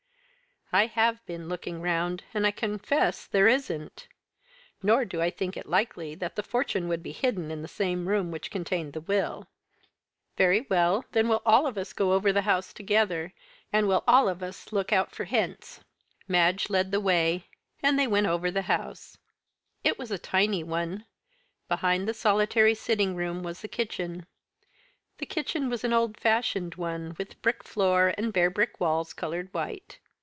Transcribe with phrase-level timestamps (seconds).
[0.73, 4.07] "I have been looking round, and I confess there isn't.
[4.81, 8.07] Nor do I think it likely that the fortune would be hidden in the same
[8.07, 9.49] room which contained the will."
[10.37, 13.33] "Very well; then we'll all of us go over the house together,
[13.73, 15.81] and we'll all of us look out for hints."
[16.29, 17.47] Madge led the way,
[17.83, 19.17] and they went over the house.
[19.83, 21.03] It was a tiny one.
[21.67, 24.25] Behind the solitary sitting room was the kitchen.
[25.17, 29.53] The kitchen was an old fashioned one, with brick floor, and bare brick walls coloured
[29.53, 29.99] white.